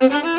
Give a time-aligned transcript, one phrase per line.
[0.00, 0.33] Mm-hmm.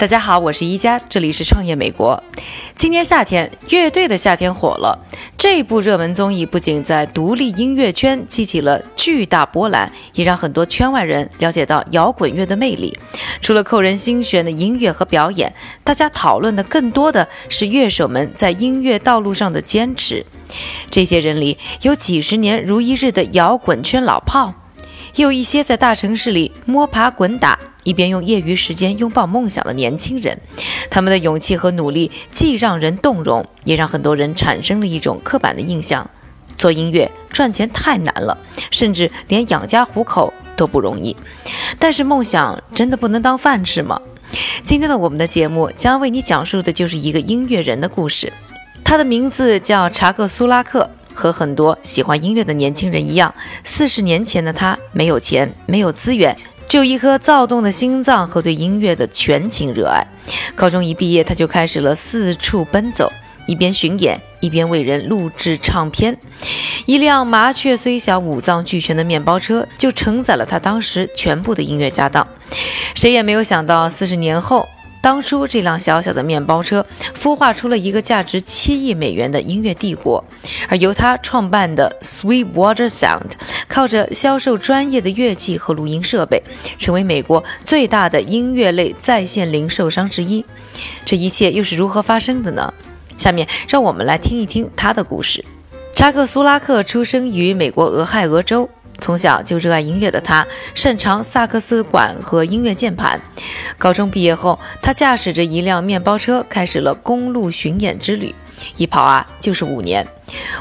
[0.00, 2.24] 大家好，我是一加，这里是创业美国。
[2.74, 4.98] 今年夏天，乐队的夏天火了。
[5.36, 12.98] 这部热门综艺不仅在独立音乐圈激起了巨大波澜，也让很多圈外人了解到摇滚乐的魅力。
[13.42, 15.52] 除了扣人心弦的音乐和表演，
[15.84, 20.24] 大家讨论的更多的是乐手们在音乐道路上的坚持。
[20.90, 24.54] 这些人里有几十年如一日的摇滚圈老炮，
[25.16, 27.58] 也有一些在大城市里摸爬滚打。
[27.84, 30.38] 一边用业余时间拥抱梦想的年轻人，
[30.90, 36.10] 他们的勇气和努力既让人动容，也让很多人产生了一种刻板的印象：
[36.56, 38.36] 做音乐赚钱太难了，
[38.70, 41.16] 甚至连养家糊口都不容易。
[41.78, 44.00] 但是梦想真的不能当饭吃吗？
[44.62, 48.32] 今天的我们的节目将为你讲述的就是一个音乐人的故事，
[48.84, 50.90] 他的名字叫查克·苏拉克。
[51.12, 56.34] 和很多喜欢音乐的年轻人一样，四十年前的他没有钱，没有资源。
[56.70, 60.06] 只有一颗躁动的心脏和对音乐的全情热爱。
[60.54, 63.12] 高中一毕业，他就开始了四处奔走，
[63.46, 66.16] 一边巡演，一边为人录制唱片。
[66.86, 72.24] 一辆麻雀虽小，五脏俱全的面包车就承载了他当时全部的音乐家当。
[72.94, 74.68] 谁也没有想到，四十年后。
[75.02, 76.84] 当初这辆小小的面包车
[77.18, 80.22] 孵化出了一个价值七亿美元的音乐帝国，
[80.68, 83.32] 而由他创办的 Sweetwater Sound，
[83.66, 86.42] 靠着销售专业的乐器和录音设备，
[86.78, 90.44] 成为美国最大的音乐类在线零售商之一。
[91.04, 92.72] 这一切又是如何发生的呢？
[93.16, 95.44] 下面让我们来听一听他的故事。
[95.94, 98.68] 扎克苏拉克出生于美国俄亥俄州。
[99.00, 103.20] 从小就热爱音乐的他，擅长萨克斯管和音乐键盘。
[103.78, 108.34] 高中毕业后，他驾驶着一辆面包车，开始了公路巡演之旅。
[108.76, 110.06] 一跑啊，就是五年。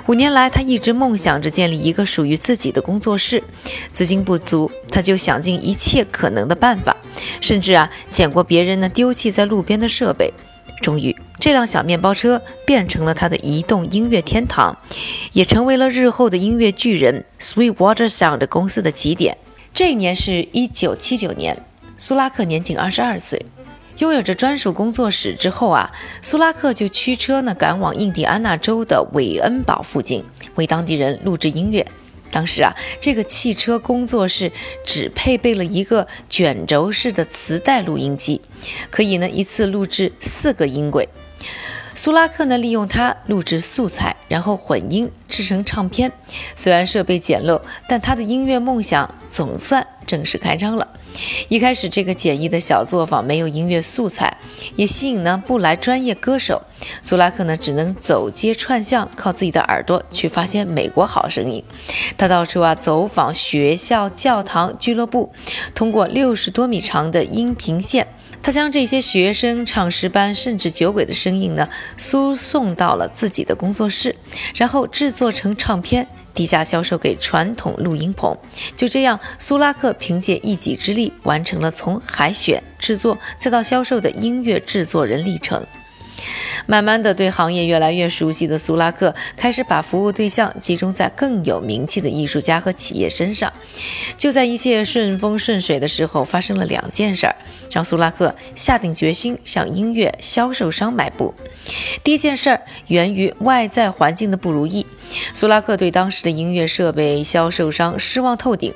[0.07, 3.43] 五年来，他一直梦想着建立一个属于自己的工作室。
[3.91, 6.95] 资金不足，他就想尽一切可能的办法，
[7.41, 10.33] 甚至啊，捡过别人呢丢弃在路边的设备。
[10.79, 14.77] 终于，这辆小面包车变成了他的移动音乐天堂，
[15.33, 19.37] 也成为了日后的音乐巨人 Sweetwater Sound 公司的起点。
[19.73, 21.63] 这一年是一九七九年，
[21.97, 23.45] 苏拉克年仅二十二岁，
[23.99, 30.23] 拥有着专属工作室之后啊，苏拉克就驱车呢赶往印第安纳州的韦恩堡附近，
[30.55, 31.85] 为当地人录制音乐。
[32.31, 34.51] 当时啊，这个汽车工作室
[34.83, 38.41] 只配备了一个卷轴式的磁带录音机，
[38.89, 41.07] 可以呢一次录制四个音轨。
[42.01, 46.13] 苏拉克呢利用它录制素材，然后混音制成唱片。
[46.55, 50.87] 虽然设备简陋，但他的音乐梦想总算正式开张了。
[51.49, 54.37] 一开始，这个简易的小作坊没有音乐素材，
[54.77, 56.61] 也吸引呢不来专业歌手。
[57.01, 61.61] 苏拉克呢只能走街串巷，靠自己的耳朵去发现美国好声音。
[62.17, 65.33] 他到处啊走访学校、教堂、俱乐部，
[65.75, 68.07] 通过六十多米长的音频线。
[68.41, 71.67] 他将这些学生、唱诗班甚至酒鬼的声音呢，
[71.97, 74.15] 输送到了自己的工作室，
[74.55, 78.35] 然后制作成唱片，低价销售给传统录音棚。
[78.75, 85.65] 就这样，苏拉克凭借一己之力，完成了从海选、制作再到销售的音乐制作人历程。
[86.65, 93.51] 慢慢的，对行业越来越熟悉的苏拉克开始把服务对象集中在更有名气的艺术家和企业身上。
[94.17, 97.35] 就在一切顺风顺水的时候，发生了两件事儿，
[97.71, 101.33] 让苏拉克下定决心向音乐销售商迈步。
[102.03, 104.85] 第一件事儿源于外在环境的不如意，
[105.33, 108.73] 苏拉克对当时的音乐设备销售商失望透顶。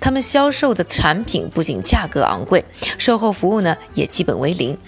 [0.00, 2.64] 他们销售的产品不仅价格昂贵，
[2.98, 4.78] 售后服务呢也基本为零，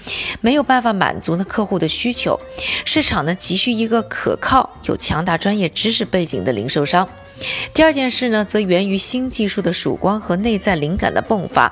[0.40, 2.38] 没有办法满足呢客户的需求。
[2.84, 7.08] 市场呢急需一个可靠、有强大专业知识背景的零售商。
[7.74, 11.70] 第二件事呢，则源于新技术的曙光和内在灵感的迸发。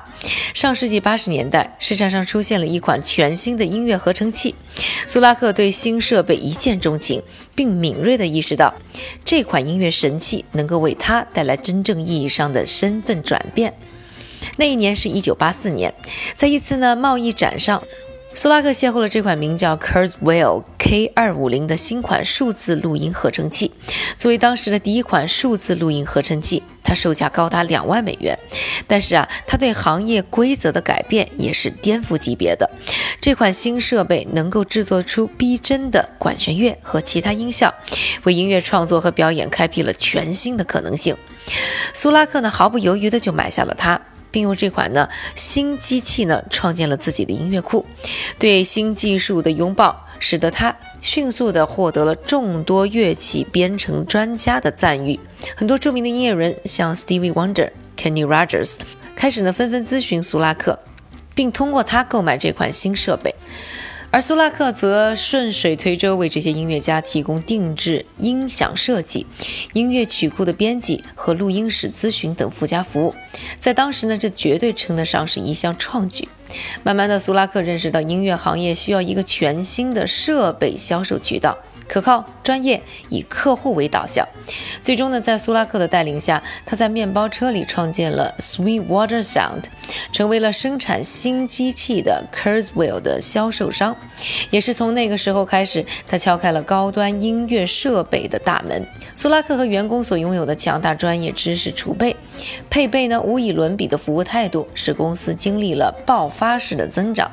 [0.53, 4.53] 上世纪八十年代，市场上出现了一款全新的音乐合成器。
[5.07, 7.23] 苏拉克对新设备一见钟情，
[7.55, 8.75] 并敏锐地意识到，
[9.25, 13.73] 这款音乐神器能够为他带来真正意义上的身份转变。
[14.57, 15.91] 那一年是一九八四年，
[16.35, 17.81] 在一次呢贸易展上。
[18.37, 23.71] 苏拉克邂逅了这款名叫 Kurzweil K 二五零的新款数字录音合成器。
[24.17, 28.37] 作为当时的第一款数字录音合成器，它售价高达两万美元。
[28.87, 32.69] 但是啊，它对行业规则的改变也是颠覆级别的。
[33.21, 37.73] 这款新设备能够制作出逼真的管弦乐和其他音效，
[38.25, 41.15] 为音乐创作和表演开辟了全新的可能性。
[41.93, 44.01] 苏拉克呢，毫不犹豫的就买下了它。
[44.35, 47.85] 并用这款呢新机器呢创建了自己的音乐库，
[48.37, 55.17] 对新技术的拥抱，使得他迅速的获得了众多乐器编程专家的赞誉。
[55.55, 58.75] 很多著名的音乐人，像 Stevie Wonder、Kenny Rogers，
[59.15, 60.77] 开始呢纷纷咨询苏拉克，
[61.33, 63.33] 并通过他购买这款新设备。
[64.15, 69.27] 而苏拉克则顺水推舟，为这些音乐家提供定制音响设计、
[69.73, 73.13] 音乐曲库的编辑和录音室咨询等附加服务。
[73.59, 76.29] 在当时呢，这绝对称得上是一项创举。
[76.81, 81.57] 慢慢的，苏拉克认识到音乐行业需要一个全新的设备销售渠道。
[81.87, 84.27] 可靠、专业，以客户为导向。
[84.81, 89.63] 最终呢，在苏拉克的带领下，他在面包车里创建了 Sweetwater Sound，
[90.11, 93.95] 成为了生产新机器的 Kurzweil 的销售商。
[94.49, 98.87] 也是从那个时候开始，他敲开了高端音乐设备的大门。
[99.15, 102.15] 苏拉克和员工所拥有的强大专业知识储备，
[102.69, 107.31] 配备呢无以伦比的服务态度，使公司经历了爆发式的增长。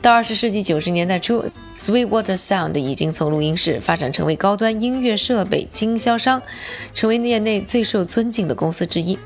[0.00, 1.44] 到二十世纪九十年代初。
[1.78, 6.40] Sweetwater Sound 已经从录音室发展成为高端音乐设备经销商，
[6.94, 9.18] 成为业内最受尊敬的公司之一。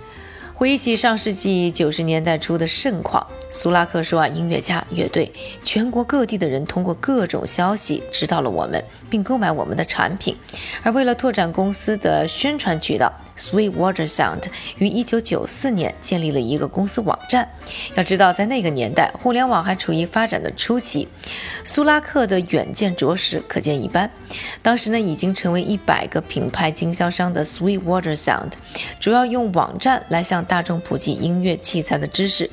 [0.54, 5.32] 回忆起上世纪九十年代初的盛况，苏拉克说：“啊，音乐家、乐队，
[5.64, 10.36] 全国各地的人通过各种消息知道了我们，并购买我们的产品。
[10.82, 14.44] 而为了拓展公司的宣传渠道，Sweetwater Sound
[14.76, 17.48] 于1994年建立了一个公司网站。
[17.94, 21.08] 要知道，在那个年代，互联网还处于发展的初期，
[21.64, 24.10] 苏拉克的远见着实可见一斑。
[24.60, 28.52] 当时呢，已经成为一百个品牌经销商的 Sweetwater Sound，
[29.00, 32.50] 主要用网站来向大众普及音乐器材的知识，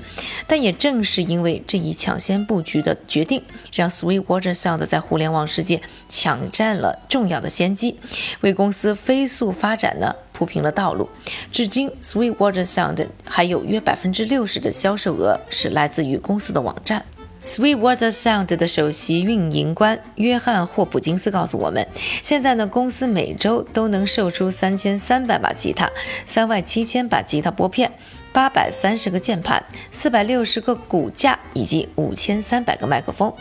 [0.47, 3.41] 但也正是因为这一抢先布局的决定，
[3.73, 7.99] 让 Sweetwater Sound 在互联网世界抢占了重要的先机，
[8.41, 11.09] 为公司飞速发展呢铺平了道路。
[11.51, 17.03] 至今，Sweetwater Sound 还有约百分之六十的销售额是来自于公司的网站。
[17.43, 21.87] Sweetwater Sound 的首席运营官约翰霍普金斯告诉我们，
[22.21, 25.89] 现在呢，公司每周都能售出三千三百把吉他，
[26.27, 27.91] 三万七千把吉他拨片。
[28.35, 33.33] 八百三十个键盘，四百六十个骨架，以及五千三百个麦克风。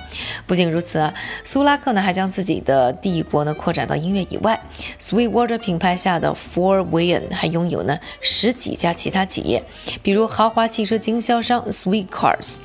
[0.46, 1.12] 不仅如此啊，
[1.42, 4.62] 苏拉克呢还将自己的帝国呢扩展到音乐以外。
[5.00, 9.64] Sweetwater 品牌下的 Four Wayne 还拥有呢十几家其他企业，
[10.00, 12.58] 比如豪华汽车经销商 Sweet Cars、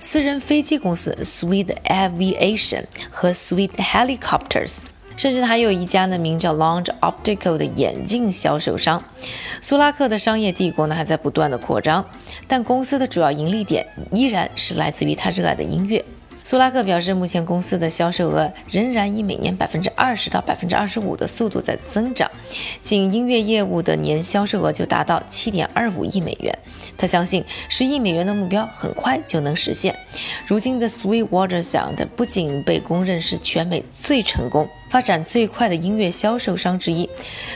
[0.00, 4.84] 私人飞机公司 Sweet Aviation 和 Sweet Helicopters。
[5.16, 9.02] 甚至还有一家呢，名叫 Lounge Optical 的眼镜销售商。
[9.60, 12.04] 苏拉克的商业帝国呢，还在不断的扩张，
[12.46, 16.04] 但公司的主要盈利点依然是来自于他热爱的音乐。
[16.46, 22.30] 苏拉克表示，目前公司的销售额仍然以每年百分之二十到百分之二十五的速度在增长，
[22.82, 26.58] 仅音乐业务的年销售额就达到七点二五亿美元。
[26.98, 29.98] 他相信十亿美元的目标很快就能实现。
[30.46, 34.68] 如今的 Sweetwater Sound 不仅被公认是全美最成功。
[34.94, 37.10] 发展最快的音乐销售商之一，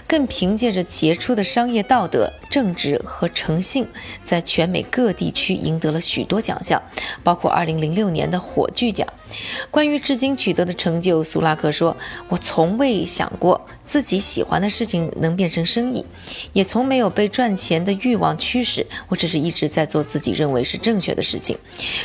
[0.08, 3.86] 更凭借着杰出的商业道德、正直和诚信，
[4.24, 6.82] 在全美各地区赢得了许多奖项，
[7.22, 9.06] 包括2006年的火炬奖。
[9.70, 11.96] 关于至今取得的成就，苏拉克说
[12.28, 16.04] ：“我从未想过自己喜欢的事情能变成生意，
[16.52, 18.86] 也从没有被赚钱的欲望驱使。
[19.08, 21.56] 我只是一直在做自己认为是正确的事情。”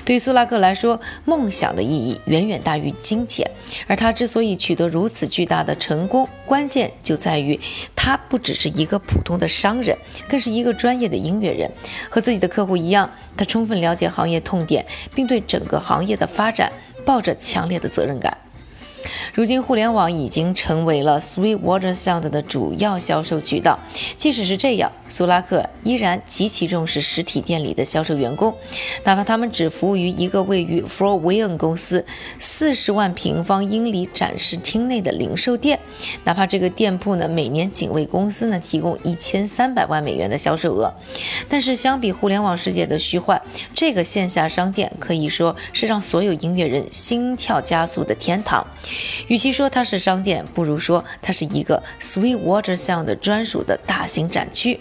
[0.05, 3.49] 对于苏拉克来说，梦想的意义远远大于金钱，
[3.87, 5.23] 而他之所以取得如此。
[5.33, 7.59] 巨大的成功关键就在于，
[7.95, 9.97] 他不只是一个普通的商人，
[10.29, 11.71] 更是一个专业的音乐人。
[12.07, 16.71] 和自己的客户一样，他充分了解行业痛点，并对整个行业的发展
[17.05, 18.42] 抱着强烈的责任感。
[19.33, 23.79] 如今，互联网已经成为了 Sweetwater Sound 的主要销售渠道。
[24.17, 28.55] 即使是这样，苏拉克依然极其重视实体店里的销售员工，
[29.03, 32.05] 哪怕他们只服务于一个位于 f o r w i l l n 公司
[32.39, 35.79] 四十万平方英里展示厅内的零售店，
[36.23, 40.93] 哪怕这个店铺呢每年仅为公司呢提供一千三百万美元的销售额。
[41.49, 43.41] 但是，相比互联网世界的虚幻，
[43.73, 48.65] 这个线下商店可以说是让所有音乐人心跳加速的天堂。
[49.27, 54.79] 与其说它是商店，不如说它是一个 Sweetwater Sound 专属的大型展区。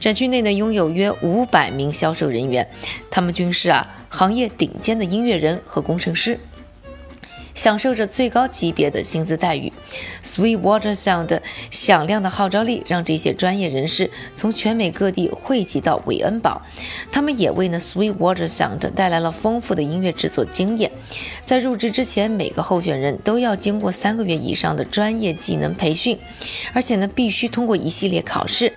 [0.00, 2.68] 展区内呢，拥有约五百名销售人员，
[3.10, 6.38] 他们均是啊行业顶尖的音乐人和工程师。
[7.58, 9.72] 享受着最高级别的薪资待遇
[10.22, 11.40] ，Sweetwater Sound
[11.72, 16.62] 响亮的号召力让这些专业人士从全美各地汇集到韦恩堡。
[17.10, 20.92] 他们也为呢 Sweetwater Sound 带来了丰富的音乐制作经验。
[21.42, 26.16] 在入职之前，每个候选人都要经过三个月以上的专业技能培训，
[26.72, 28.72] 而且呢必须通过一系列考试。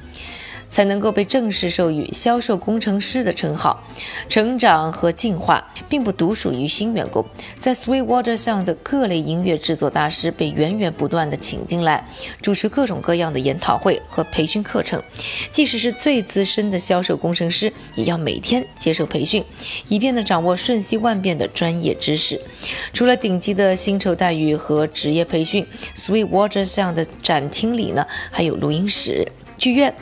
[0.72, 3.84] 才能够被正式授予销售工程师的称号。
[4.30, 7.26] 成长和进化并不独属于新员工，
[7.58, 12.08] 在 Sweetwater 上的各类音乐制作大师被源源不断地请进来，
[12.42, 15.04] 主持各种各样的研讨会和培训课程。
[15.52, 19.44] 即使是最资深的销售工程师，也要每天接受培训，
[19.90, 22.40] 以便呢掌握瞬息万变的专业知识。
[22.94, 29.94] 除了顶级的薪酬待遇和职业培训，Sweetwater 上的展厅里呢还有录音室、剧院。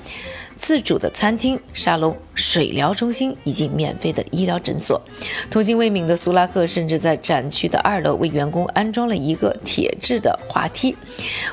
[0.60, 5.02] 自主的餐厅、沙龙、水疗中心以及免费的医疗诊所。
[5.50, 10.96] 童心未泯的苏拉克甚至在展区的二楼为员工安装了一个铁质的滑梯。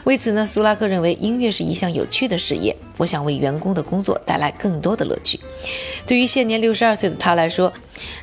[0.04, 2.76] 为此呢，苏拉克认为音乐是一项有趣的事业。
[2.98, 5.38] 我想为员工的工作带来更多的乐趣。
[6.04, 7.72] 对于现年六十二岁的他来说，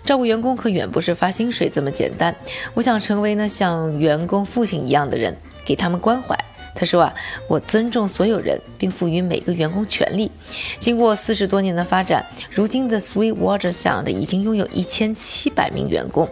[0.03, 2.35] 照顾员工可远不是发薪水这么简单。
[2.73, 6.37] 我想成为呢像员工父亲一样的人，给他们关怀。
[6.75, 7.13] 他说啊，
[7.47, 10.31] 我尊重所有人，并赋予每个员工权利。
[10.79, 16.27] 经过四十多年的发展，如今的 Sweetwater Sound 已经拥有一千七百名员工。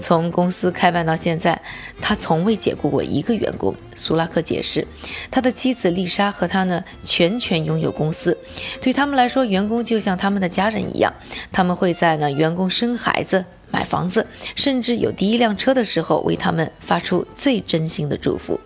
[0.00, 1.60] 从公司开办到现在，
[2.00, 3.74] 他从未解雇过一个员工。
[3.94, 4.86] 苏拉克解释，
[5.30, 8.36] 他的妻子丽莎和他呢，全权拥有公司。
[8.82, 11.14] 对他们来说，员工就像他们的家人一样。
[11.50, 13.46] 他们会在呢，员工生孩子。
[13.70, 18.58] 买房子，甚至有第一辆车的时候，为他们发出最真心的祝福。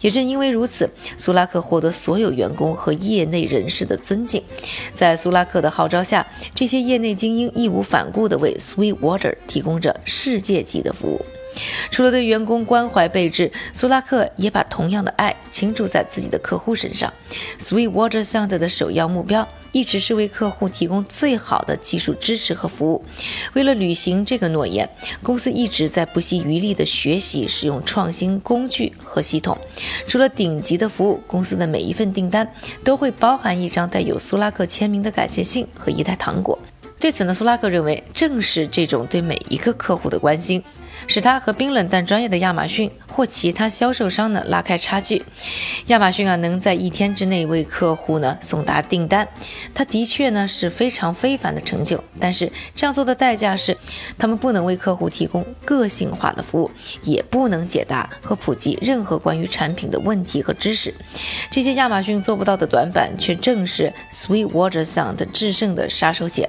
[0.00, 4.42] 也正因为如此，苏拉克获得所有员工和业内人士的尊敬。
[4.92, 11.24] 在苏拉克的号召下，这些业内精英义无反顾地为 Sweetwater 提供着世界级的服务。
[11.90, 17.12] 除了对员工关怀备至，苏拉克也把同样的爱倾注在自己的客户身上。
[17.58, 19.48] Sweetwater Sound 的首要目标。
[19.72, 23.02] 一直是为客户提供最好的技术支持和服务。
[23.54, 24.86] 为了履行这个诺言，
[25.22, 29.56] 公司一直在不惜余力地学习使用创新工具和系统。
[30.06, 32.46] 除了顶级的服务，公司的每一份订单
[32.84, 36.58] 都会包含一张带有苏拉克签名的感谢信和一袋糖果。
[37.00, 40.62] 对此呢，苏拉克认为，正是这种对每一个客户的关心。
[41.06, 45.22] 使他和冰冷但专业的亚马逊或其他销售商呢拉开差距。
[45.86, 49.28] 亚马逊啊能在一天之内为客户呢送达订单，
[49.74, 52.02] 它的确呢是非常非凡的成就。
[52.18, 53.76] 但是这样做的代价是，
[54.16, 56.70] 他们不能为客户提供个性化的服务，
[57.02, 60.94] 也不能解答和普及任何关于产品的问题和知识。
[61.50, 66.48] 这些亚马逊做不到的短板，却正是 Sweetwater Sound 制胜的杀手锏。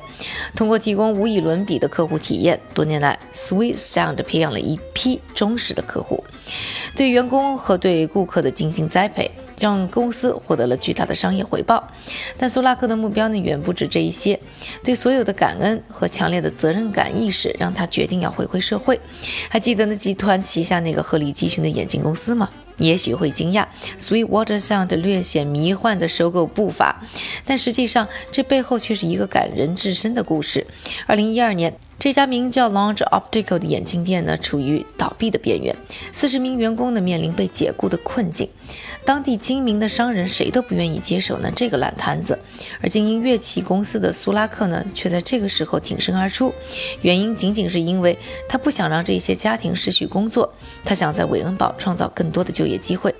[0.55, 6.23] 通过提供无以伦比的客户体验，多年来 Sweet Sound 培养了一批忠实的客户，
[6.95, 11.87] 对员工和对顾客的精心栽培，让公司获得了巨大的商业回报。
[12.37, 14.39] 但苏拉克的目标呢，远不止这一些。
[14.83, 18.99] 对所有的感恩和强烈的责任感意识，让他决定要回馈社会。
[19.49, 22.49] 还记得那集团旗下那个鹤立鸡群的眼镜公司吗？
[22.77, 23.65] 也许会惊讶
[23.99, 27.03] ，Sweetwater Sound 略显迷幻的收购步伐，
[27.45, 30.65] 但实际上这背后却是一个感人至深的故事。
[31.05, 31.77] 二零一二年。
[32.03, 35.73] 这家名叫 Lounge Optical 的眼镜店呢，处于倒闭的边缘，
[36.11, 38.49] 四十名员工呢面临被解雇的困境。
[39.05, 42.37] 当地精明的商人谁都不愿意接手呢这个烂摊子，
[42.81, 46.53] 而经营乐器公司的苏拉克呢，却在这个时候挺身而出。
[47.03, 48.19] 原因仅仅是因为
[48.49, 53.15] 他不想让这些家庭失去工作，他想在韦恩堡创造更多的就业机会。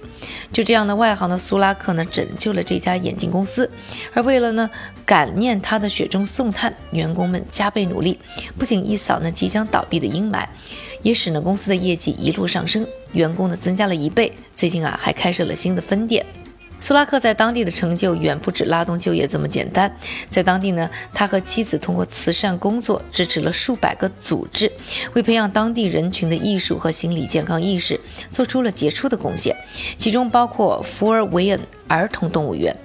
[0.51, 3.71] 就这样的外行的苏拉克呢，拯救了这家眼镜公司。
[4.13, 4.69] 而为了呢
[5.05, 8.19] 感念他的雪中送炭，员工们加倍努力，
[8.57, 8.72] 不仅。
[8.81, 10.47] 一扫那即将倒闭的阴霾，
[11.01, 14.31] 也使呢公司的业绩一路上升，员工呢增加了一倍。
[14.55, 16.25] 最近啊还开设了新的分店。
[16.79, 19.95] 苏拉克在当地的成就远不止拉动就业这么简单，
[20.27, 24.69] 在当地呢，他和妻子通过慈善工作支持了数百个组织，
[25.13, 27.97] 为培养当地人群的艺术和心理健康意识
[28.31, 29.55] 做出了杰出的贡献，
[29.97, 32.75] 其中包括福尔维恩儿童动物园、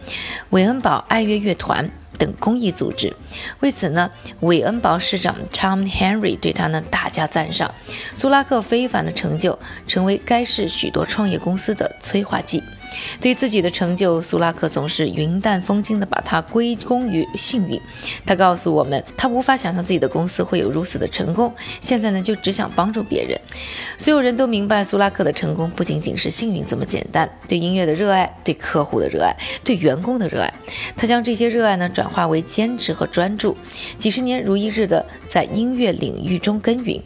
[0.51, 1.91] 韦恩堡爱乐乐团。
[2.19, 3.15] 等公益组织，
[3.61, 4.11] 为此呢，
[4.41, 7.73] 韦恩堡市长 Tom Henry 对他呢大加赞赏。
[8.15, 12.63] 苏拉克非凡的成就，成为该市许多创业公司的催化剂。
[13.21, 17.81] 对自己的成就，苏拉克总是云淡风轻地把它归功于幸运。
[18.25, 21.53] 他告诉我们，他无法想象自己的公司会有如此的成功。
[21.81, 23.39] 现在呢，就只想帮助别人。
[23.97, 27.29] 所有人都明白，苏拉克的成功不仅仅是幸运这么简单。
[27.47, 30.53] 对音乐的热爱，对客户的热爱，对员工的热爱，
[30.97, 33.57] 他将这些热爱呢转化为坚持和专注，
[33.99, 37.03] 几十年如一日的在音乐领域中耕耘。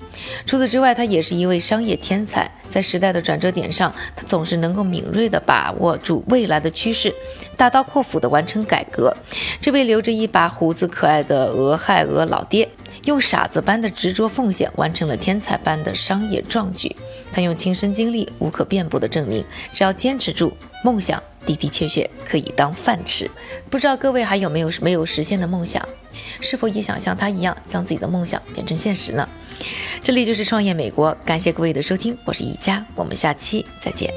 [0.47, 2.51] 除此之外，他也是一位商业天才。
[2.69, 7.15] 在时代的转折点上，他总是能够敏锐地把握住未来的趋势，
[7.57, 9.15] 大刀阔斧地完成改革。
[9.61, 12.69] 这位留着一把胡子、可爱的俄亥俄老爹，
[13.05, 16.95] 用傻子般的执着奉献，完成了天才般的商业壮举。
[17.33, 20.53] 他用亲身经历无可辩驳地证明，只要坚持住，
[20.85, 23.31] 梦想的的确确可以当饭吃。
[23.71, 25.87] 不知道各位还有没有没有实现的梦想？
[26.43, 29.27] 是否也想像他一样，将自己的梦想变成现实呢？
[30.03, 34.13] 这里就是创业美国，感谢各位的收听，我是一佳，我们下期再见。